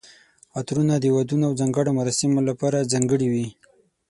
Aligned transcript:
عطرونه 0.59 0.95
د 0.99 1.05
ودونو 1.15 1.43
او 1.49 1.53
ځانګړو 1.59 1.95
مراسمو 1.99 2.39
لپاره 2.49 2.89
ځانګړي 2.91 3.27
وي. 3.33 3.47